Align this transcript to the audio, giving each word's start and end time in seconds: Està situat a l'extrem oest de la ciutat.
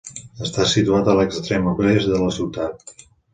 Està 0.45 0.63
situat 0.71 1.11
a 1.13 1.15
l'extrem 1.19 1.69
oest 1.73 2.11
de 2.15 2.23
la 2.23 2.31
ciutat. 2.39 2.97